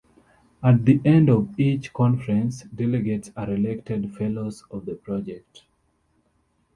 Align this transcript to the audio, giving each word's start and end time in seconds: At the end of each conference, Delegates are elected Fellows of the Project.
At 0.63 0.83
the 0.85 0.99
end 1.05 1.29
of 1.29 1.49
each 1.59 1.93
conference, 1.93 2.63
Delegates 2.63 3.31
are 3.37 3.53
elected 3.53 4.15
Fellows 4.17 4.63
of 4.71 4.87
the 4.87 4.95
Project. 4.95 5.65